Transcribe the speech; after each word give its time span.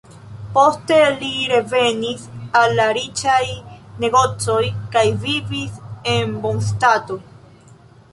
Poste 0.53 0.95
li 1.17 1.27
revenis 1.49 2.23
al 2.61 2.73
la 2.79 2.87
riĉaj 2.99 3.41
negocoj 4.05 4.63
kaj 4.97 5.05
vivis 5.27 5.77
en 6.15 6.33
bonstato. 6.47 7.19